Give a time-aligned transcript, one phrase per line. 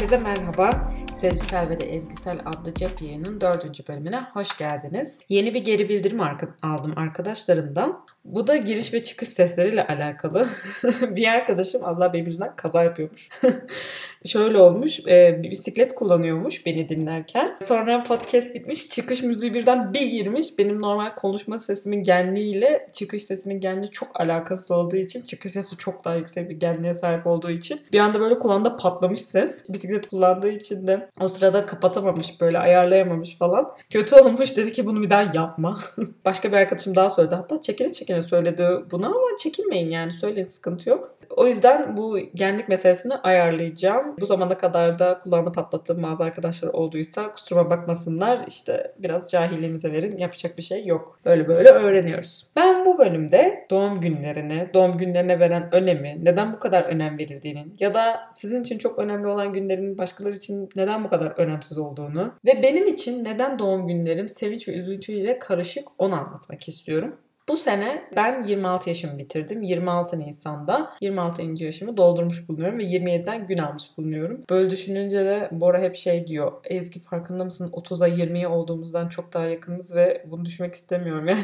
[0.00, 0.70] Herkese merhaba.
[1.20, 5.18] Sezgisel ve de Ezgisel adlı cep yayının dördüncü bölümüne hoş geldiniz.
[5.28, 6.20] Yeni bir geri bildirim
[6.62, 8.04] aldım arkadaşlarımdan.
[8.24, 10.48] Bu da giriş ve çıkış sesleriyle alakalı.
[11.02, 13.28] bir arkadaşım Allah benim yüzünden kaza yapıyormuş.
[14.26, 17.56] Şöyle olmuş, e, bisiklet kullanıyormuş beni dinlerken.
[17.64, 20.58] Sonra podcast bitmiş, çıkış müziği birden bir girmiş.
[20.58, 26.04] Benim normal konuşma sesimin genliğiyle çıkış sesinin genliği çok alakasız olduğu için, çıkış sesi çok
[26.04, 29.64] daha yüksek bir genliğe sahip olduğu için bir anda böyle kulağında patlamış ses.
[29.68, 33.70] Bisiklet kullandığı için de o sırada kapatamamış, böyle ayarlayamamış falan.
[33.90, 35.78] Kötü olmuş, dedi ki bunu bir daha yapma.
[36.24, 37.34] Başka bir arkadaşım daha söyledi.
[37.34, 41.19] Hatta çekile çekile söyledi bunu ama çekinmeyin yani söyleyin sıkıntı yok.
[41.36, 44.16] O yüzden bu genlik meselesini ayarlayacağım.
[44.20, 48.44] Bu zamana kadar da kulağını patlattığım bazı arkadaşlar olduysa kusuruma bakmasınlar.
[48.46, 50.16] İşte biraz cahilliğimize verin.
[50.16, 51.20] Yapacak bir şey yok.
[51.24, 52.50] Böyle böyle öğreniyoruz.
[52.56, 57.94] Ben bu bölümde doğum günlerini, doğum günlerine veren önemi, neden bu kadar önem verildiğinin ya
[57.94, 62.62] da sizin için çok önemli olan günlerin başkaları için neden bu kadar önemsiz olduğunu ve
[62.62, 67.16] benim için neden doğum günlerim sevinç ve üzüntüyle karışık onu anlatmak istiyorum.
[67.50, 69.62] Bu sene ben 26 yaşımı bitirdim.
[69.62, 71.64] 26 Nisan'da 26.
[71.64, 74.44] yaşımı doldurmuş bulunuyorum ve 27'den gün almış bulunuyorum.
[74.50, 76.52] Böyle düşününce de Bora hep şey diyor.
[76.64, 77.70] Ezgi farkında mısın?
[77.72, 81.42] 30'a 20'ye olduğumuzdan çok daha yakınız ve bunu düşmek istemiyorum yani.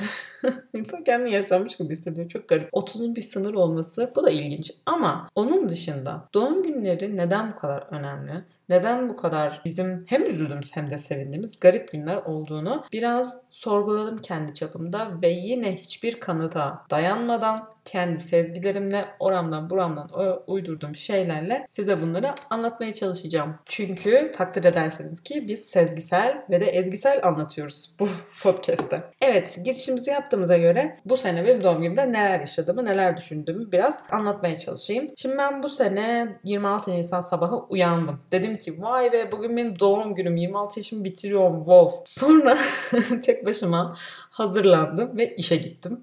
[0.74, 2.28] İnsan kendini yaşanmış gibi hissediyor.
[2.28, 2.68] Çok garip.
[2.72, 4.72] 30'un bir sınır olması bu da ilginç.
[4.86, 8.32] Ama onun dışında doğum günleri neden bu kadar önemli?
[8.68, 14.54] Neden bu kadar bizim hem üzüldüğümüz hem de sevindiğimiz garip günler olduğunu biraz sorguladım kendi
[14.54, 20.10] çapımda ve yine hiçbir kanıta dayanmadan kendi sezgilerimle oramdan buramdan
[20.46, 23.54] uydurduğum şeylerle size bunları anlatmaya çalışacağım.
[23.66, 28.08] Çünkü takdir edersiniz ki biz sezgisel ve de ezgisel anlatıyoruz bu
[28.42, 29.04] podcast'te.
[29.20, 34.58] Evet girişimizi yaptığımıza göre bu sene benim doğum günümde neler yaşadığımı neler düşündüğümü biraz anlatmaya
[34.58, 35.06] çalışayım.
[35.16, 38.20] Şimdi ben bu sene 26 Nisan sabahı uyandım.
[38.32, 42.02] Dedim ki vay be bugün benim doğum günüm 26 yaşımı bitiriyorum wow.
[42.04, 42.58] Sonra
[43.22, 43.96] tek başıma
[44.36, 46.00] hazırlandım ve işe gittim.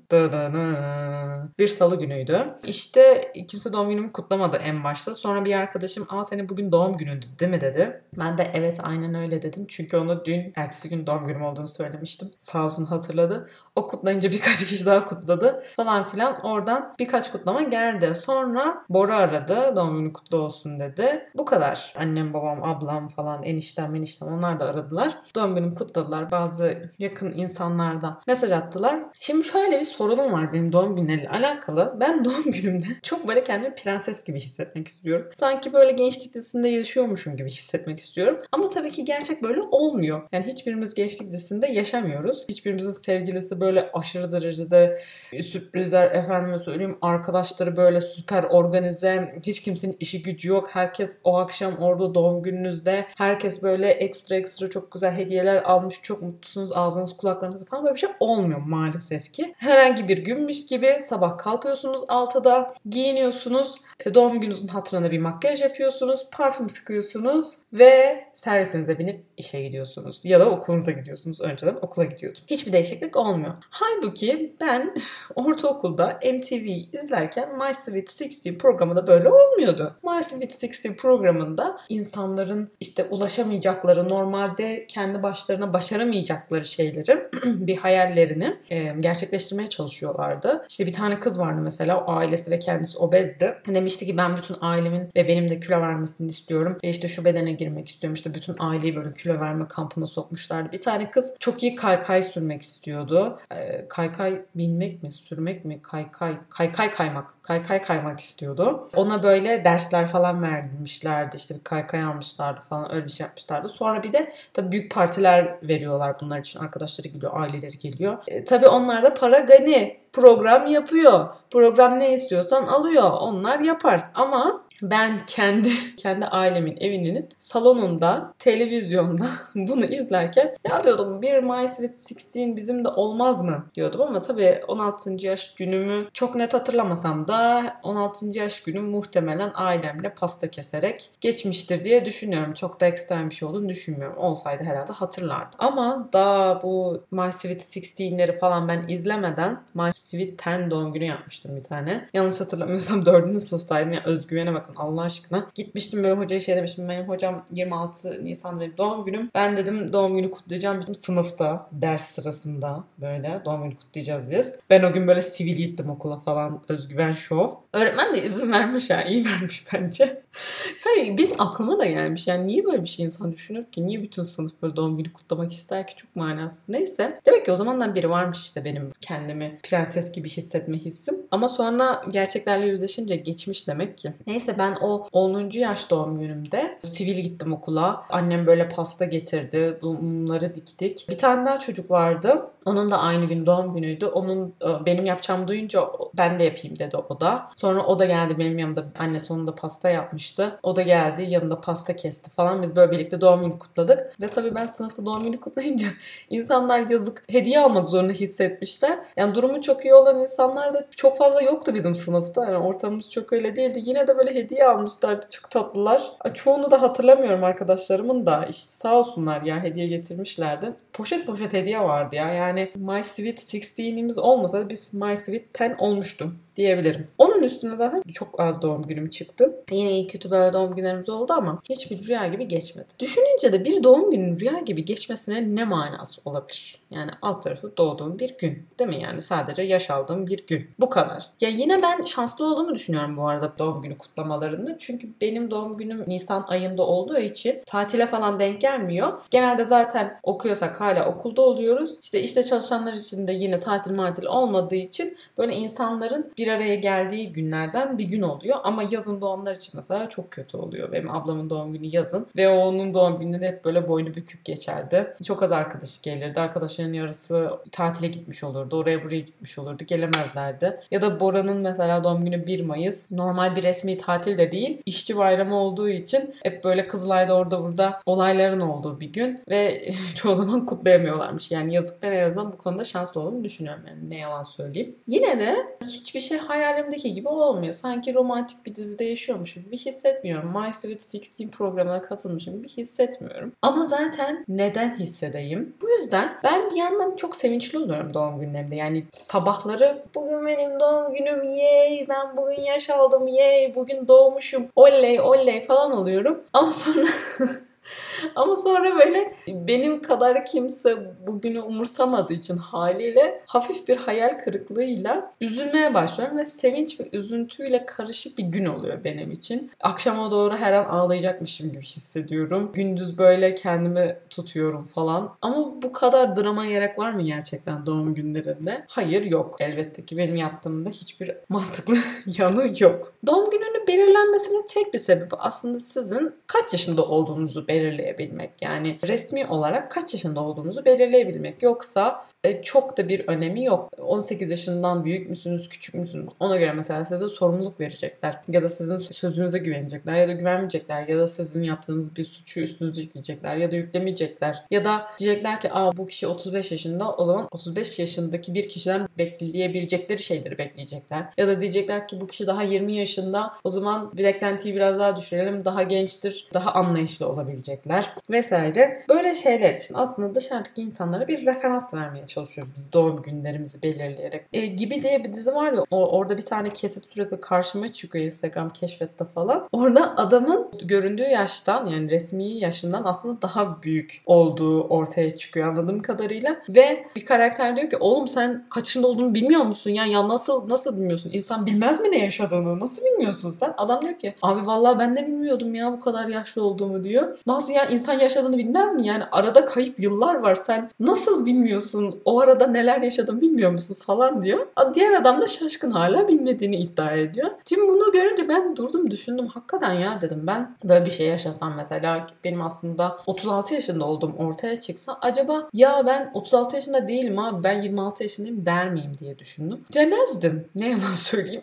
[1.59, 2.55] Bir salı günüydü.
[2.63, 5.15] İşte kimse doğum günümü kutlamadı en başta.
[5.15, 8.01] Sonra bir arkadaşım aa senin bugün doğum günündü değil mi dedi.
[8.19, 9.65] Ben de evet aynen öyle dedim.
[9.67, 12.27] Çünkü ona dün ertesi gün doğum günüm olduğunu söylemiştim.
[12.39, 13.49] Sağ olsun hatırladı.
[13.75, 16.45] O kutlayınca birkaç kişi daha kutladı falan filan.
[16.45, 18.15] Oradan birkaç kutlama geldi.
[18.15, 19.75] Sonra Bora aradı.
[19.75, 21.29] Doğum günü kutlu olsun dedi.
[21.35, 21.93] Bu kadar.
[21.97, 25.17] Annem, babam, ablam falan, eniştem, eniştem onlar da aradılar.
[25.35, 26.31] Doğum günümü kutladılar.
[26.31, 28.99] Bazı yakın insanlar da mesaj attılar.
[29.19, 31.97] Şimdi şöyle bir sorunum var benim doğum günleriyle alakalı.
[31.99, 35.25] Ben doğum günümde çok böyle kendimi prenses gibi hissetmek istiyorum.
[35.35, 38.39] Sanki böyle gençlik dizisinde yaşıyormuşum gibi hissetmek istiyorum.
[38.51, 40.21] Ama tabii ki gerçek böyle olmuyor.
[40.31, 42.45] Yani hiçbirimiz gençlik dizisinde yaşamıyoruz.
[42.49, 45.01] Hiçbirimizin sevgilisi böyle aşırı derecede
[45.41, 50.69] sürprizler efendime söyleyeyim arkadaşları böyle süper organize hiç kimsenin işi gücü yok.
[50.71, 56.21] Herkes o akşam orada doğum gününüzde herkes böyle ekstra ekstra çok güzel hediyeler almış çok
[56.21, 59.53] mutlusunuz ağzınız kulaklarınız falan böyle bir şey olmuyor maalesef ki.
[59.57, 66.27] Herhangi bir günmüş gibi sabah kalkıyorsunuz 6'da giyiniyorsunuz e, doğum gününüzün hatırına bir makyaj yapıyorsunuz
[66.31, 72.41] parfüm sıkıyorsunuz ve servisinize binip işe gidiyorsunuz ya da okulunuza gidiyorsunuz önceden okula gidiyordum.
[72.47, 74.93] Hiçbir değişiklik olmuyor Halbuki ben
[75.35, 79.95] ortaokulda MTV izlerken My Sweet 16 programı da böyle olmuyordu.
[80.03, 88.95] My Sweet 16 programında insanların işte ulaşamayacakları, normalde kendi başlarına başaramayacakları şeyleri, bir hayallerini e,
[88.99, 90.65] gerçekleştirmeye çalışıyorlardı.
[90.69, 93.55] İşte bir tane kız vardı mesela, o ailesi ve kendisi obezdi.
[93.67, 96.77] Demişti ki ben bütün ailemin ve benim de kilo vermesini istiyorum.
[96.83, 98.15] Ve işte şu bedene girmek istiyorum.
[98.15, 100.71] İşte bütün aileyi böyle kilo verme kampına sokmuşlardı.
[100.71, 106.35] Bir tane kız çok iyi kaykay sürmek istiyordu e, kaykay binmek mi, sürmek mi, kaykay,
[106.49, 108.89] kaykay kaymak, kaykay kaymak istiyordu.
[108.95, 111.35] Ona böyle dersler falan vermişlerdi.
[111.35, 113.69] İşte bir kaykay almışlardı falan öyle bir şey yapmışlardı.
[113.69, 116.59] Sonra bir de tabii büyük partiler veriyorlar bunlar için.
[116.59, 118.17] Arkadaşları geliyor, aileleri geliyor.
[118.27, 121.27] E, tabii onlar da para gani program yapıyor.
[121.51, 123.11] Program ne istiyorsan alıyor.
[123.11, 124.09] Onlar yapar.
[124.13, 129.25] Ama ben kendi kendi ailemin evinin salonunda televizyonda
[129.55, 134.61] bunu izlerken ya diyordum bir My Sweet 16 bizim de olmaz mı diyordum ama tabii
[134.67, 135.15] 16.
[135.19, 138.25] yaş günümü çok net hatırlamasam da 16.
[138.25, 142.53] yaş günü muhtemelen ailemle pasta keserek geçmiştir diye düşünüyorum.
[142.53, 144.17] Çok da ekstrem bir şey olduğunu düşünmüyorum.
[144.17, 145.59] Olsaydı herhalde hatırlardım.
[145.59, 151.55] Ama daha bu My Sweet 16'leri falan ben izlemeden My Sweet 10 doğum günü yapmıştım
[151.55, 152.09] bir tane.
[152.13, 153.39] Yanlış hatırlamıyorsam 4.
[153.39, 153.93] sınıftaydım.
[153.93, 155.49] Yani özgüvene bakın Allah aşkına.
[155.55, 156.89] Gitmiştim böyle hocaya şey demiştim.
[156.89, 159.31] Benim hocam 26 Nisan benim doğum günüm.
[159.35, 160.81] Ben dedim doğum günü kutlayacağım.
[160.81, 164.55] Bizim sınıfta ders sırasında böyle doğum günü kutlayacağız biz.
[164.69, 166.61] Ben o gün böyle sivil gittim okula falan.
[166.69, 167.49] Özgüven şov.
[167.73, 169.01] Öğretmen de izin vermiş ha.
[169.03, 170.23] iyi vermiş bence.
[170.85, 172.27] yani benim aklıma da gelmiş.
[172.27, 173.85] Yani niye böyle bir şey insan düşünür ki?
[173.85, 175.95] Niye bütün sınıf böyle doğum günü kutlamak ister ki?
[175.95, 176.69] Çok manasız.
[176.69, 177.19] Neyse.
[177.25, 181.15] Demek ki o zamandan biri varmış işte benim kendimi prenses gibi hissetme hissim.
[181.31, 184.13] Ama sonra gerçeklerle yüzleşince geçmiş demek ki.
[184.27, 185.49] Neyse ben o 10.
[185.53, 188.03] yaş doğum günümde sivil gittim okula.
[188.09, 189.77] Annem böyle pasta getirdi.
[189.81, 191.05] Mumları diktik.
[191.09, 192.49] Bir tane daha çocuk vardı.
[192.65, 194.05] Onun da aynı gün doğum günüydü.
[194.05, 195.81] Onun e, benim yapacağımı duyunca
[196.17, 197.49] ben de yapayım dedi o da.
[197.55, 198.85] Sonra o da geldi benim yanımda.
[198.99, 200.59] Annesi onun da pasta yapmıştı.
[200.63, 202.61] O da geldi yanında pasta kesti falan.
[202.61, 204.21] Biz böyle birlikte doğum günü kutladık.
[204.21, 205.87] Ve tabii ben sınıfta doğum günü kutlayınca
[206.29, 208.99] insanlar yazık hediye almak zorunda hissetmişler.
[209.17, 212.45] Yani durumu çok iyi olan insanlar da çok fazla yoktu bizim sınıfta.
[212.45, 213.81] Yani ortamımız çok öyle değildi.
[213.85, 215.25] Yine de böyle hediye almışlardı.
[215.29, 216.03] Çok tatlılar.
[216.33, 218.45] Çoğunu da hatırlamıyorum arkadaşlarımın da.
[218.45, 220.73] İşte sağ olsunlar ya hediye getirmişlerdi.
[220.93, 222.29] Poşet poşet hediye vardı ya.
[222.33, 227.07] Yani My Sweet 16'imiz olmasa biz My Sweet 10 olmuştum diyebilirim.
[227.17, 229.55] Onun üstüne zaten çok az doğum günüm çıktı.
[229.71, 232.87] Yine iyi kötü böyle doğum günlerimiz oldu ama hiçbir rüya gibi geçmedi.
[232.99, 236.83] Düşününce de bir doğum günün rüya gibi geçmesine ne manası olabilir?
[236.91, 238.65] Yani alt tarafı doğduğum bir gün.
[238.79, 239.01] Değil mi?
[239.01, 240.67] Yani sadece yaş aldığım bir gün.
[240.79, 241.29] Bu kadar.
[241.41, 244.77] Ya yine ben şanslı olduğumu düşünüyorum bu arada doğum günü kutlamalarında.
[244.77, 249.13] Çünkü benim doğum günüm Nisan ayında olduğu için tatile falan denk gelmiyor.
[249.31, 251.95] Genelde zaten okuyorsak hala okulda oluyoruz.
[252.01, 257.33] İşte işte çalışanlar için de yine tatil matil olmadığı için böyle insanların bir araya geldiği
[257.33, 258.57] günlerden bir gün oluyor.
[258.63, 260.91] Ama yazın doğanlar için mesela çok kötü oluyor.
[260.91, 265.13] Benim ablamın doğum günü yazın ve onun doğum günleri hep böyle boynu bükük geçerdi.
[265.23, 266.39] Çok az arkadaşı gelirdi.
[266.39, 268.77] Arkadaşların yarısı tatile gitmiş olurdu.
[268.77, 269.83] Oraya buraya gitmiş olurdu.
[269.87, 270.79] Gelemezlerdi.
[270.91, 273.11] Ya da Bora'nın mesela doğum günü 1 Mayıs.
[273.11, 274.81] Normal bir resmi tatil de değil.
[274.85, 280.35] İşçi bayramı olduğu için hep böyle Kızılay'da orada burada olayların olduğu bir gün ve çoğu
[280.35, 281.51] zaman kutlayamıyorlarmış.
[281.51, 283.83] Yani yazık ben en azından bu konuda şanslı olduğumu düşünüyorum.
[283.87, 284.95] Yani ne yalan söyleyeyim.
[285.07, 287.73] Yine de hiçbir şey hayalimdeki gibi olmuyor.
[287.73, 290.49] Sanki romantik bir dizide yaşıyormuşum gibi hissetmiyorum.
[290.49, 293.51] My Sweet 16 programına katılmışım gibi hissetmiyorum.
[293.61, 295.73] Ama zaten neden hissedeyim?
[295.81, 298.75] Bu yüzden ben bir yandan çok sevinçli oluyorum doğum günlerimde.
[298.75, 305.21] Yani sabahları bugün benim doğum günüm yey ben bugün yaş aldım yey bugün doğmuşum oley
[305.21, 306.43] oley falan oluyorum.
[306.53, 307.07] Ama sonra
[308.35, 310.95] Ama sonra böyle benim kadar kimse
[311.27, 318.37] bugünü umursamadığı için haliyle hafif bir hayal kırıklığıyla üzülmeye başlıyorum ve sevinç ve üzüntüyle karışık
[318.37, 319.71] bir gün oluyor benim için.
[319.81, 322.71] Akşama doğru her an ağlayacakmışım gibi hissediyorum.
[322.73, 325.35] Gündüz böyle kendimi tutuyorum falan.
[325.41, 328.85] Ama bu kadar drama gerek var mı gerçekten doğum günlerinde?
[328.87, 329.55] Hayır yok.
[329.59, 331.95] Elbette ki benim yaptığımda hiçbir mantıklı
[332.37, 333.13] yanı yok.
[333.25, 333.49] Doğum
[333.87, 338.51] belirlenmesinin tek bir sebebi aslında sizin kaç yaşında olduğunuzu belirleyebilmek.
[338.61, 341.63] Yani resmi olarak kaç yaşında olduğunuzu belirleyebilmek.
[341.63, 342.25] Yoksa
[342.63, 343.89] çok da bir önemi yok.
[343.97, 346.29] 18 yaşından büyük müsünüz, küçük müsünüz?
[346.39, 348.41] Ona göre mesela size sorumluluk verecekler.
[348.47, 351.07] Ya da sizin sözünüze güvenecekler ya da güvenmeyecekler.
[351.07, 354.65] Ya da sizin yaptığınız bir suçu üstünüze yükleyecekler ya da yüklemeyecekler.
[354.71, 359.07] Ya da diyecekler ki aa bu kişi 35 yaşında o zaman 35 yaşındaki bir kişiden
[359.17, 361.25] bekleyebilecekleri şeyleri bekleyecekler.
[361.37, 365.65] Ya da diyecekler ki bu kişi daha 20 yaşında o zaman beklentiyi biraz daha düşürelim.
[365.65, 369.05] Daha gençtir, daha anlayışlı olabilecekler vesaire.
[369.09, 374.45] Böyle şeyler için aslında dışarıdaki insanlara bir referans vermeye çalışıyoruz biz doğum günlerimizi belirleyerek.
[374.53, 378.25] E, gibi diye bir dizi var ya o, orada bir tane kesit sürekli karşıma çıkıyor
[378.25, 379.67] Instagram keşfette falan.
[379.71, 386.57] Orada adamın göründüğü yaştan yani resmi yaşından aslında daha büyük olduğu ortaya çıkıyor anladığım kadarıyla.
[386.69, 389.89] Ve bir karakter diyor ki oğlum sen kaç yaşında olduğunu bilmiyor musun?
[389.89, 391.29] Yani ya nasıl nasıl bilmiyorsun?
[391.33, 392.79] İnsan bilmez mi ne yaşadığını?
[392.79, 393.73] Nasıl bilmiyorsun sen?
[393.77, 397.37] Adam diyor ki abi vallahi ben de bilmiyordum ya bu kadar yaşlı olduğumu diyor.
[397.47, 399.07] Nasıl ya insan yaşadığını bilmez mi?
[399.07, 400.55] Yani arada kayıp yıllar var.
[400.55, 402.21] Sen nasıl bilmiyorsun?
[402.25, 404.67] O arada neler yaşadım bilmiyor musun falan diyor.
[404.93, 407.51] Diğer adam da şaşkın hala bilmediğini iddia ediyor.
[407.69, 409.47] Şimdi bunu görünce ben durdum düşündüm.
[409.47, 414.79] Hakikaten ya dedim ben böyle bir şey yaşasam mesela benim aslında 36 yaşında olduğum ortaya
[414.79, 419.85] çıksa acaba ya ben 36 yaşında değilim abi ben 26 yaşındayım der miyim diye düşündüm.
[419.93, 420.67] Demezdim.
[420.75, 421.61] Ne yalan söyleyeyim.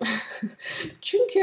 [1.00, 1.40] Çünkü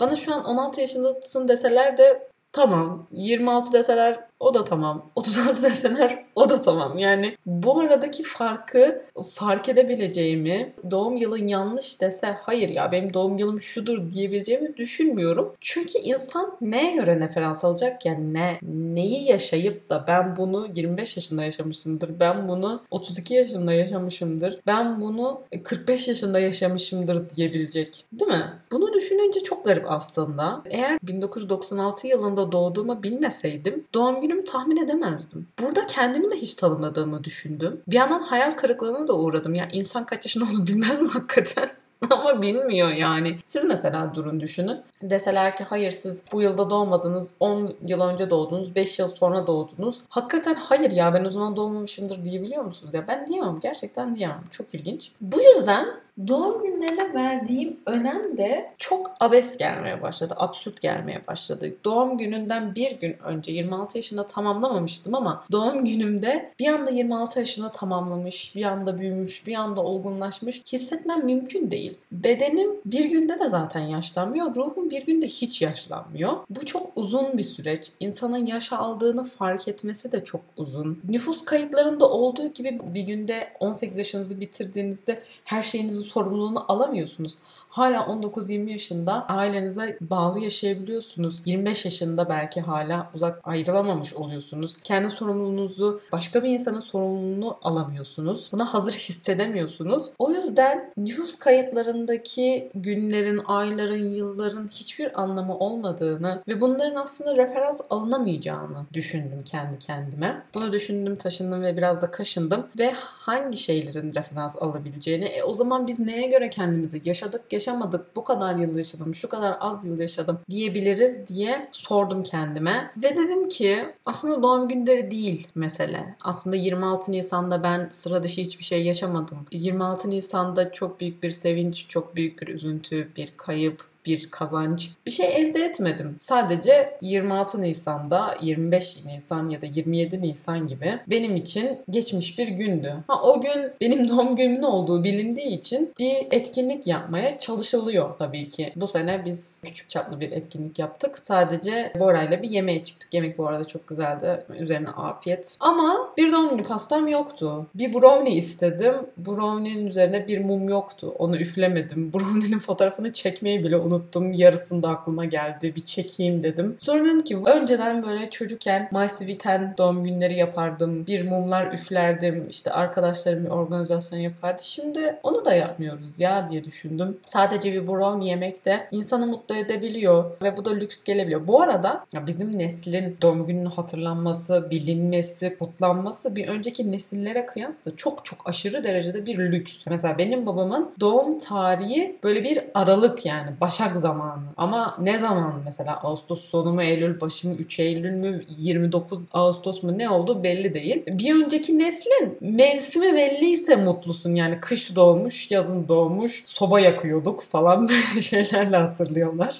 [0.00, 5.10] bana şu an 16 yaşındasın deseler de tamam 26 deseler o da tamam.
[5.16, 6.98] 36 deseler o da tamam.
[6.98, 9.02] Yani bu aradaki farkı
[9.34, 15.52] fark edebileceğimi, doğum yılın yanlış dese hayır ya benim doğum yılım şudur diyebileceğimi düşünmüyorum.
[15.60, 21.44] Çünkü insan neye göre referans alacak yani ne neyi yaşayıp da ben bunu 25 yaşında
[21.44, 22.20] yaşamışımdır.
[22.20, 24.60] Ben bunu 32 yaşında yaşamışımdır.
[24.66, 28.04] Ben bunu 45 yaşında yaşamışımdır diyebilecek.
[28.12, 28.52] Değil mi?
[28.72, 30.62] Bunu düşününce çok garip aslında.
[30.70, 35.48] Eğer 1996 yılında doğduğumu bilmeseydim doğum günümü tahmin edemezdim.
[35.60, 37.80] Burada kendimi de hiç tanımadığımı düşündüm.
[37.88, 39.54] Bir yandan hayal kırıklığına da uğradım.
[39.54, 41.68] Ya insan kaç yaşında olduğunu bilmez mi hakikaten?
[42.10, 43.38] Ama bilmiyor yani.
[43.46, 44.80] Siz mesela durun düşünün.
[45.02, 49.98] Deseler ki hayır siz bu yılda doğmadınız, 10 yıl önce doğdunuz, 5 yıl sonra doğdunuz.
[50.08, 52.94] Hakikaten hayır ya ben o zaman doğmamışımdır diyebiliyor musunuz?
[52.94, 53.58] Ya ben diyemem.
[53.62, 54.42] Gerçekten diyemem.
[54.50, 55.12] Çok ilginç.
[55.20, 55.86] Bu yüzden
[56.28, 60.34] doğum günlerine verdiğim önem de çok abes gelmeye başladı.
[60.36, 61.74] Absürt gelmeye başladı.
[61.84, 67.70] Doğum gününden bir gün önce 26 yaşında tamamlamamıştım ama doğum günümde bir anda 26 yaşında
[67.70, 71.98] tamamlamış, bir anda büyümüş, bir anda olgunlaşmış hissetmem mümkün değil.
[72.12, 74.54] Bedenim bir günde de zaten yaşlanmıyor.
[74.56, 76.32] Ruhum bir günde hiç yaşlanmıyor.
[76.50, 77.92] Bu çok uzun bir süreç.
[78.00, 80.98] İnsanın yaş aldığını fark etmesi de çok uzun.
[81.08, 87.38] Nüfus kayıtlarında olduğu gibi bir günde 18 yaşınızı bitirdiğinizde her şeyinizi sorumluluğunu alamıyorsunuz.
[87.76, 91.42] Hala 19-20 yaşında ailenize bağlı yaşayabiliyorsunuz.
[91.44, 94.76] 25 yaşında belki hala uzak ayrılamamış oluyorsunuz.
[94.84, 98.48] Kendi sorumluluğunuzu başka bir insanın sorumluluğunu alamıyorsunuz.
[98.52, 100.06] Buna hazır hissedemiyorsunuz.
[100.18, 108.86] O yüzden nüfus kayıtlarındaki günlerin, ayların, yılların hiçbir anlamı olmadığını ve bunların aslında referans alınamayacağını
[108.92, 110.42] düşündüm kendi kendime.
[110.54, 112.92] Bunu düşündüm, taşındım ve biraz da kaşındım ve
[113.26, 118.54] hangi şeylerin referans alabileceğini e, o zaman biz neye göre kendimizi yaşadık, yaşamadık, bu kadar
[118.54, 122.90] yıl yaşadım, şu kadar az yıl yaşadım diyebiliriz diye sordum kendime.
[122.96, 126.16] Ve dedim ki aslında doğum günleri değil mesele.
[126.20, 129.38] Aslında 26 Nisan'da ben sıra dışı hiçbir şey yaşamadım.
[129.52, 135.10] 26 Nisan'da çok büyük bir sevinç, çok büyük bir üzüntü, bir kayıp, bir kazanç bir
[135.10, 136.16] şey elde etmedim.
[136.18, 142.94] Sadece 26 Nisan'da 25 Nisan ya da 27 Nisan gibi benim için geçmiş bir gündü.
[143.08, 148.72] Ha o gün benim doğum günümün olduğu bilindiği için bir etkinlik yapmaya çalışılıyor tabii ki.
[148.76, 151.18] Bu sene biz küçük çaplı bir etkinlik yaptık.
[151.22, 153.14] Sadece Bora'yla bir yemeğe çıktık.
[153.14, 154.44] Yemek bu arada çok güzeldi.
[154.58, 155.56] Üzerine afiyet.
[155.60, 157.66] Ama bir doğum günü pastam yoktu.
[157.74, 158.94] Bir brownie istedim.
[159.16, 161.14] Brownie'nin üzerine bir mum yoktu.
[161.18, 162.12] Onu üflemedim.
[162.14, 164.32] Brownie'nin fotoğrafını çekmeyi bile unuttum unuttum.
[164.32, 165.72] Yarısında aklıma geldi.
[165.76, 166.76] Bir çekeyim dedim.
[166.80, 171.06] Sonra dedim ki önceden böyle çocukken My Sweeten doğum günleri yapardım.
[171.06, 172.46] Bir mumlar üflerdim.
[172.50, 174.62] İşte arkadaşlarım bir organizasyon yapardı.
[174.64, 177.18] Şimdi onu da yapmıyoruz ya diye düşündüm.
[177.26, 181.46] Sadece bir brownie yemek de insanı mutlu edebiliyor ve bu da lüks gelebiliyor.
[181.46, 188.24] Bu arada ya bizim neslin doğum gününün hatırlanması, bilinmesi, kutlanması bir önceki nesillere kıyasla çok
[188.24, 189.86] çok aşırı derecede bir lüks.
[189.86, 194.42] Mesela benim babamın doğum tarihi böyle bir aralık yani Başak Başak zamanı.
[194.56, 199.82] Ama ne zaman mesela Ağustos sonu mu Eylül başı mı 3 Eylül mü 29 Ağustos
[199.82, 201.02] mu ne oldu belli değil.
[201.06, 208.22] Bir önceki neslin mevsimi belliyse mutlusun yani kış doğmuş yazın doğmuş soba yakıyorduk falan böyle
[208.22, 209.56] şeylerle hatırlıyorlar.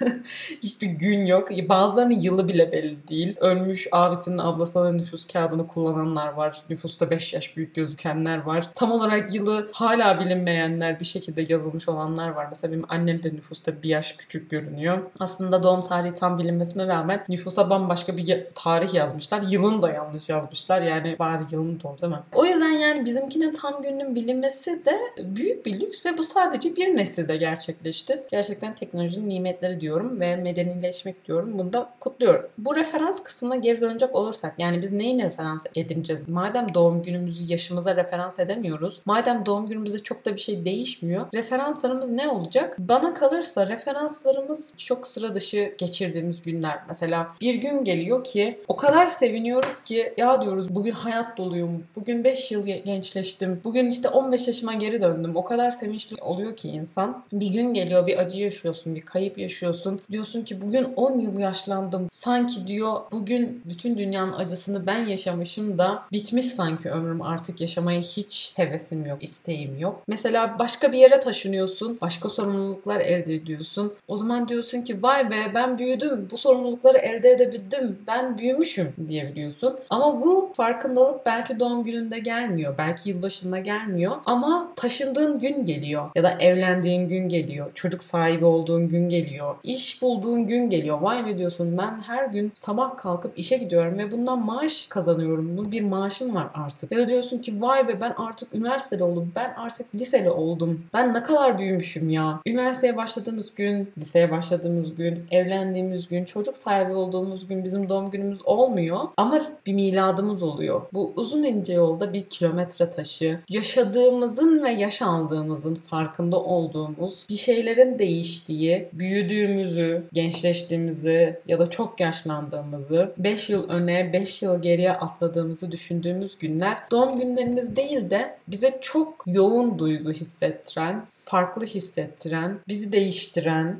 [0.62, 1.48] Hiçbir gün yok.
[1.68, 3.36] Bazılarının yılı bile belli değil.
[3.40, 6.56] Ölmüş abisinin ablasının nüfus kağıdını kullananlar var.
[6.70, 8.64] Nüfusta 5 yaş büyük gözükenler var.
[8.74, 12.46] Tam olarak yılı hala bilinmeyenler bir şekilde yazılmış olanlar var.
[12.48, 14.98] Mesela benim annem de nüfusta nüfusta bir yaş küçük görünüyor.
[15.20, 19.42] Aslında doğum tarihi tam bilinmesine rağmen nüfusa bambaşka bir tarih yazmışlar.
[19.42, 20.82] Yılını da yanlış yazmışlar.
[20.82, 22.18] Yani bari yılını doğru değil mi?
[22.32, 26.96] O yüzden yani bizimkinin tam gününün bilinmesi de büyük bir lüks ve bu sadece bir
[26.96, 28.22] nesilde gerçekleşti.
[28.30, 31.58] Gerçekten teknolojinin nimetleri diyorum ve medenileşmek diyorum.
[31.58, 32.46] Bunu da kutluyorum.
[32.58, 36.28] Bu referans kısmına geri dönecek olursak yani biz neyin referans edineceğiz?
[36.28, 39.00] Madem doğum günümüzü yaşımıza referans edemiyoruz.
[39.04, 41.26] Madem doğum günümüzde çok da bir şey değişmiyor.
[41.34, 42.76] Referanslarımız ne olacak?
[42.78, 46.78] Bana kalırsa olursa referanslarımız çok sıra dışı geçirdiğimiz günler.
[46.88, 51.84] Mesela bir gün geliyor ki o kadar seviniyoruz ki ya diyoruz bugün hayat doluyum.
[51.96, 53.60] Bugün 5 yıl gençleştim.
[53.64, 55.36] Bugün işte 15 yaşıma geri döndüm.
[55.36, 57.24] O kadar sevinçli oluyor ki insan.
[57.32, 60.00] Bir gün geliyor bir acı yaşıyorsun, bir kayıp yaşıyorsun.
[60.10, 62.06] Diyorsun ki bugün 10 yıl yaşlandım.
[62.10, 68.52] Sanki diyor bugün bütün dünyanın acısını ben yaşamışım da bitmiş sanki ömrüm artık yaşamaya hiç
[68.56, 70.02] hevesim yok, isteğim yok.
[70.08, 71.98] Mesela başka bir yere taşınıyorsun.
[72.00, 73.92] Başka sorumluluklar elde ediyorsun.
[74.08, 76.28] O zaman diyorsun ki vay be ben büyüdüm.
[76.32, 77.98] Bu sorumlulukları elde edebildim.
[78.06, 79.78] Ben büyümüşüm diyebiliyorsun.
[79.90, 82.74] Ama bu farkındalık belki doğum gününde gelmiyor.
[82.78, 84.16] Belki yılbaşında gelmiyor.
[84.26, 86.10] Ama taşındığın gün geliyor.
[86.14, 87.70] Ya da evlendiğin gün geliyor.
[87.74, 89.56] Çocuk sahibi olduğun gün geliyor.
[89.62, 91.00] İş bulduğun gün geliyor.
[91.00, 95.58] Vay be diyorsun ben her gün sabah kalkıp işe gidiyorum ve bundan maaş kazanıyorum.
[95.58, 96.92] Bu bir maaşım var artık.
[96.92, 99.32] Ya da diyorsun ki vay be ben artık üniversitede oldum.
[99.36, 100.80] Ben artık liseli oldum.
[100.94, 102.40] Ben ne kadar büyümüşüm ya.
[102.46, 108.46] Üniversiteye başladığımız gün, liseye başladığımız gün, evlendiğimiz gün, çocuk sahibi olduğumuz gün bizim doğum günümüz
[108.46, 108.98] olmuyor.
[109.16, 110.82] Ama bir miladımız oluyor.
[110.92, 113.40] Bu uzun ince yolda bir kilometre taşı.
[113.48, 123.14] Yaşadığımızın ve yaş aldığımızın farkında olduğumuz bir şeylerin değiştiği, büyüdüğümüzü, gençleştiğimizi ya da çok yaşlandığımızı,
[123.18, 129.24] 5 yıl öne, 5 yıl geriye atladığımızı düşündüğümüz günler doğum günlerimiz değil de bize çok
[129.26, 133.15] yoğun duygu hissettiren, farklı hissettiren, bizi değiştiren,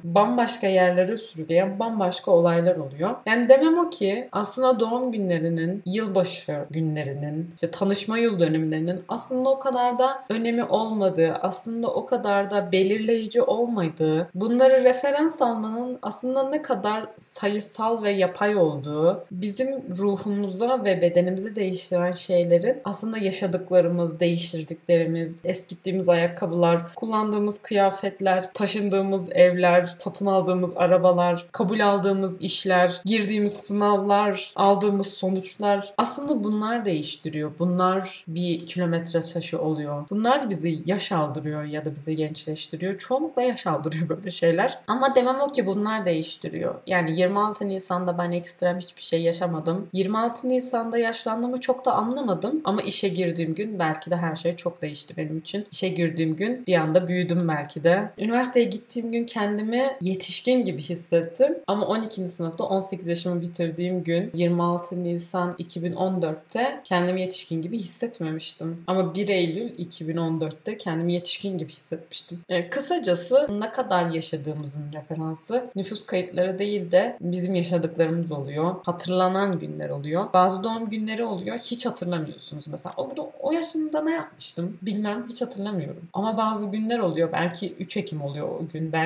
[0.04, 3.10] bambaşka yerlere sürükleyen bambaşka olaylar oluyor.
[3.26, 9.58] Yani demem o ki aslında doğum günlerinin, yılbaşı günlerinin, işte tanışma yıl dönemlerinin aslında o
[9.58, 16.62] kadar da önemi olmadığı, aslında o kadar da belirleyici olmadığı, bunları referans almanın aslında ne
[16.62, 26.08] kadar sayısal ve yapay olduğu, bizim ruhumuza ve bedenimizi değiştiren şeylerin aslında yaşadıklarımız, değiştirdiklerimiz, eskittiğimiz
[26.08, 35.95] ayakkabılar, kullandığımız kıyafetler, taşındığımız evler, satın aldığımız arabalar, kabul aldığımız işler, girdiğimiz sınavlar, aldığımız sonuçlar
[35.99, 37.52] aslında bunlar değiştiriyor.
[37.59, 40.04] Bunlar bir kilometre taşı oluyor.
[40.11, 42.99] Bunlar bizi yaş aldırıyor ya da bizi gençleştiriyor.
[42.99, 44.78] Çoğunlukla yaş aldırıyor böyle şeyler.
[44.87, 46.75] Ama demem o ki bunlar değiştiriyor.
[46.87, 49.88] Yani 26 Nisan'da ben ekstrem hiçbir şey yaşamadım.
[49.92, 52.61] 26 Nisan'da yaşlandığımı çok da anlamadım.
[52.64, 55.66] Ama işe girdiğim gün belki de her şey çok değişti benim için.
[55.73, 58.11] İşe girdiğim gün bir anda büyüdüm belki de.
[58.18, 61.58] Üniversiteye gittiğim gün kendimi yetişkin gibi hissettim.
[61.66, 62.28] Ama 12.
[62.28, 68.85] sınıfta 18 yaşımı bitirdiğim gün 26 Nisan 2014'te kendimi yetişkin gibi hissetmemiştim.
[68.87, 72.40] Ama 1 Eylül 2014'te kendimi yetişkin gibi hissetmiştim.
[72.49, 78.75] Yani kısacası ne kadar yaşadığımızın referansı nüfus kayıtları değil de bizim yaşadıklarımız oluyor.
[78.85, 80.32] Hatırlanan günler oluyor.
[80.35, 81.58] Bazı doğum günleri oluyor.
[81.58, 82.92] Hiç hatırlamıyorsunuz mesela.
[82.96, 84.78] O, o yaşımda ne yapmıştım?
[84.82, 86.04] Bilmem hiç hatırlamıyorum.
[86.12, 87.32] Ama bazı günler oluyor.
[87.32, 88.92] Belki 3 Ekim oluyor o gün.
[88.92, 89.05] Belki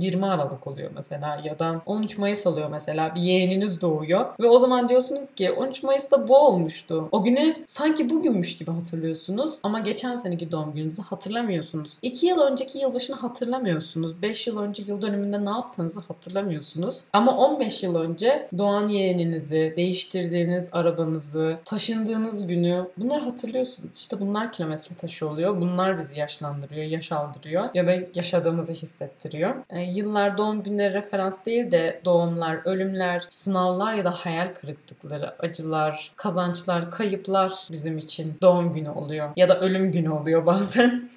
[0.00, 3.14] 20 Aralık oluyor mesela ya da 13 Mayıs oluyor mesela.
[3.14, 7.08] Bir yeğeniniz doğuyor ve o zaman diyorsunuz ki 13 Mayıs'ta bu olmuştu.
[7.12, 11.98] O güne sanki bugünmüş gibi hatırlıyorsunuz ama geçen seneki doğum gününüzü hatırlamıyorsunuz.
[12.02, 14.22] 2 yıl önceki yılbaşını hatırlamıyorsunuz.
[14.22, 17.04] 5 yıl önce yıl dönümünde ne yaptığınızı hatırlamıyorsunuz.
[17.12, 23.96] Ama 15 yıl önce doğan yeğeninizi, değiştirdiğiniz arabanızı, taşındığınız günü bunları hatırlıyorsunuz.
[23.96, 25.60] İşte bunlar kilometre taşı oluyor.
[25.60, 29.35] Bunlar bizi yaşlandırıyor, yaş aldırıyor ya da yaşadığımızı hissettiriyor.
[29.70, 36.12] E, yıllar doğum günleri referans değil de doğumlar, ölümler, sınavlar ya da hayal kırıklıkları, acılar,
[36.16, 39.28] kazançlar, kayıplar bizim için doğum günü oluyor.
[39.36, 41.08] Ya da ölüm günü oluyor bazen.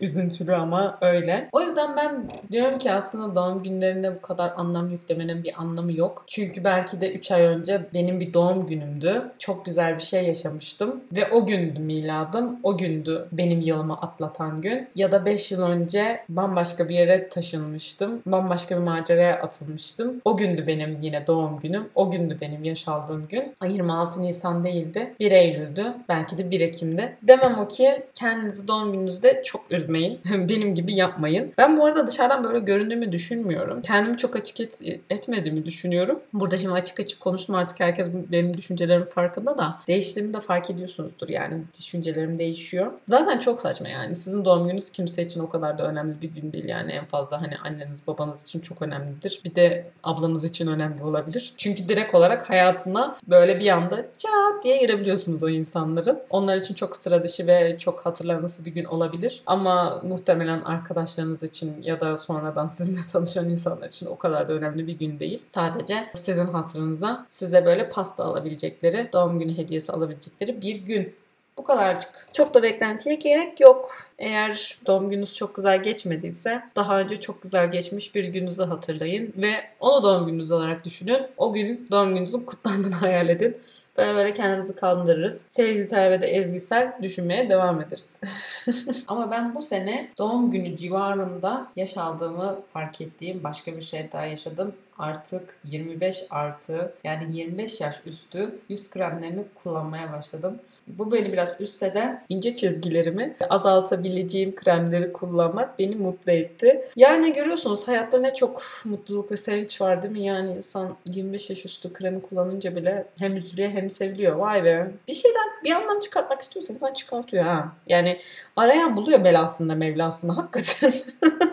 [0.00, 1.48] Üzüntülü ama öyle.
[1.52, 6.24] O yüzden ben diyorum ki aslında doğum günlerine bu kadar anlam yüklemenin bir anlamı yok.
[6.26, 9.22] Çünkü belki de 3 ay önce benim bir doğum günümdü.
[9.38, 11.00] Çok güzel bir şey yaşamıştım.
[11.12, 12.60] Ve o gündü miladım.
[12.62, 14.88] O gündü benim yılımı atlatan gün.
[14.94, 17.28] Ya da 5 yıl önce bambaşka bir yere
[17.62, 18.22] taşınmıştım.
[18.26, 20.20] Bambaşka bir maceraya atılmıştım.
[20.24, 21.88] O gündü benim yine doğum günüm.
[21.94, 23.54] O gündü benim yaş aldığım gün.
[23.68, 25.14] 26 Nisan değildi.
[25.20, 25.94] 1 Eylül'dü.
[26.08, 27.16] Belki de 1 Ekim'de.
[27.22, 30.20] Demem o ki kendinizi doğum gününüzde çok üzmeyin.
[30.24, 31.52] benim gibi yapmayın.
[31.58, 33.82] Ben bu arada dışarıdan böyle göründüğümü düşünmüyorum.
[33.82, 36.20] Kendimi çok açık et, etmediğimi düşünüyorum.
[36.32, 41.28] Burada şimdi açık açık konuştum artık herkes benim düşüncelerimin farkında da değiştiğimi de fark ediyorsunuzdur
[41.28, 42.92] yani düşüncelerim değişiyor.
[43.04, 46.52] Zaten çok saçma yani sizin doğum gününüz kimse için o kadar da önemli bir gün
[46.52, 49.40] değil yani en fazla hani anneniz babanız için çok önemlidir.
[49.44, 51.54] Bir de ablanız için önemli olabilir.
[51.56, 56.18] Çünkü direkt olarak hayatına böyle bir anda çat diye girebiliyorsunuz o insanların.
[56.30, 59.42] Onlar için çok sıra dışı ve çok hatırlanması bir gün olabilir.
[59.46, 64.86] Ama muhtemelen arkadaşlarınız için ya da sonradan sizinle tanışan insanlar için o kadar da önemli
[64.86, 65.42] bir gün değil.
[65.48, 71.14] Sadece sizin hatırınıza size böyle pasta alabilecekleri, doğum günü hediyesi alabilecekleri bir gün.
[71.58, 72.28] Bu kadarcık.
[72.32, 73.96] Çok da beklentiye gerek yok.
[74.18, 79.54] Eğer doğum gününüz çok güzel geçmediyse daha önce çok güzel geçmiş bir gününüzü hatırlayın ve
[79.80, 81.22] onu doğum gününüz olarak düşünün.
[81.36, 83.56] O gün doğum gününüzün kutlandığını hayal edin.
[83.96, 85.42] Böyle böyle kendimizi kandırırız.
[85.46, 88.20] Sevgisel ve de ezgisel düşünmeye devam ederiz.
[89.08, 94.24] Ama ben bu sene doğum günü civarında yaş aldığımı fark ettiğim başka bir şey daha
[94.24, 100.58] yaşadım artık 25 artı yani 25 yaş üstü yüz kremlerini kullanmaya başladım.
[100.88, 106.88] Bu beni biraz üstse de ince çizgilerimi azaltabileceğim kremleri kullanmak beni mutlu etti.
[106.96, 110.24] Yani görüyorsunuz hayatta ne çok mutluluk ve sevinç var değil mi?
[110.24, 114.36] Yani insan 25 yaş üstü kremi kullanınca bile hem üzülüyor hem seviliyor.
[114.36, 114.90] Vay be.
[115.08, 117.72] Bir şeyden bir anlam çıkartmak istiyorsan insan çıkartıyor ha.
[117.86, 118.20] Yani
[118.56, 120.92] arayan buluyor belasında mevlasında hakikaten.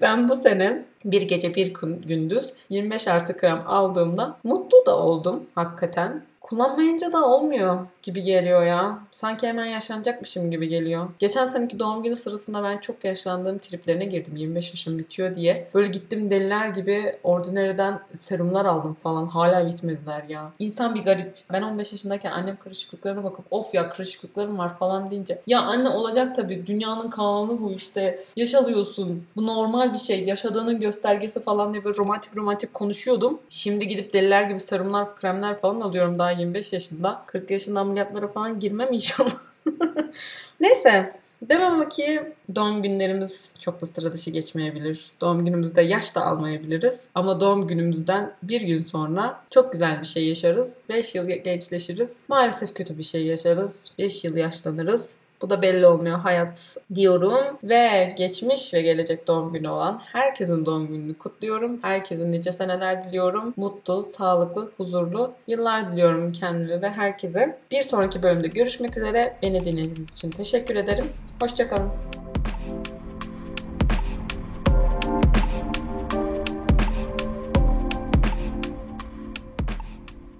[0.00, 1.72] ben bu sene bir gece bir
[2.06, 6.22] gündüz 25 artı krem aldığımda mutlu da oldum hakikaten.
[6.48, 8.98] Kullanmayınca da olmuyor gibi geliyor ya.
[9.12, 11.08] Sanki hemen yaşlanacakmışım gibi geliyor.
[11.18, 14.36] Geçen seneki doğum günü sırasında ben çok yaşlandığım triplerine girdim.
[14.36, 15.68] 25 yaşım bitiyor diye.
[15.74, 19.26] Böyle gittim deliler gibi Ordinary'den serumlar aldım falan.
[19.26, 20.52] Hala bitmediler ya.
[20.58, 21.34] İnsan bir garip.
[21.52, 25.42] Ben 15 yaşındayken annem kırışıklıklarına bakıp of ya kırışıklıklarım var falan deyince.
[25.46, 26.66] Ya anne olacak tabii.
[26.66, 28.24] Dünyanın kanunu bu işte.
[28.36, 29.24] Yaş alıyorsun.
[29.36, 30.24] Bu normal bir şey.
[30.24, 33.38] Yaşadığının göstergesi falan diye böyle romantik romantik konuşuyordum.
[33.48, 37.22] Şimdi gidip deliler gibi serumlar, kremler falan alıyorum daha 25 yaşında.
[37.26, 39.34] 40 yaşında ameliyatlara falan girmem inşallah.
[40.60, 41.14] Neyse.
[41.42, 42.22] Demem ki
[42.54, 45.06] doğum günlerimiz çok da sıra dışı geçmeyebilir.
[45.20, 47.04] Doğum günümüzde yaş da almayabiliriz.
[47.14, 50.76] Ama doğum günümüzden bir gün sonra çok güzel bir şey yaşarız.
[50.88, 52.16] 5 yıl gençleşiriz.
[52.28, 53.92] Maalesef kötü bir şey yaşarız.
[53.98, 55.16] 5 yıl yaşlanırız.
[55.42, 60.86] Bu da belli olmuyor hayat diyorum ve geçmiş ve gelecek doğum günü olan herkesin doğum
[60.88, 61.78] gününü kutluyorum.
[61.82, 63.54] Herkesin nice seneler diliyorum.
[63.56, 67.58] Mutlu, sağlıklı, huzurlu yıllar diliyorum kendime ve herkese.
[67.70, 69.36] Bir sonraki bölümde görüşmek üzere.
[69.42, 71.06] Beni dinlediğiniz için teşekkür ederim.
[71.40, 71.90] Hoşçakalın.